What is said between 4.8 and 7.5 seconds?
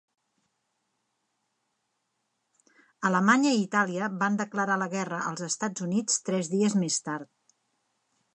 la guerra als Estats Units tres dies més tard.